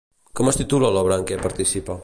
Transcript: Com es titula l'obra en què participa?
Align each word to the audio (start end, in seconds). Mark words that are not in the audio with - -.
Com 0.39 0.47
es 0.51 0.57
titula 0.61 0.91
l'obra 0.95 1.21
en 1.21 1.27
què 1.33 1.39
participa? 1.47 1.99